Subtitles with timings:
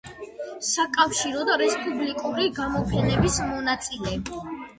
[0.67, 4.17] საკავშირო და რესპუბლიკური გამოფენების მონაწილე.